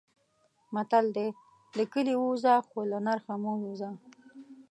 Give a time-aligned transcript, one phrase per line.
[0.73, 1.27] متل دی:
[1.77, 3.89] له کلي ووځه خو له نرخه مه وځه.